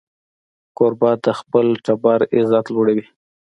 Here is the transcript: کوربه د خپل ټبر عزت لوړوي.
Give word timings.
کوربه 0.77 1.11
د 1.23 1.25
خپل 1.39 1.65
ټبر 1.85 2.19
عزت 2.35 2.65
لوړوي. 2.73 3.05